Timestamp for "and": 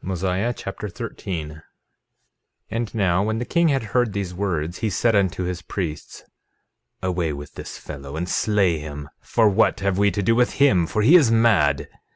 2.70-2.94, 8.14-8.28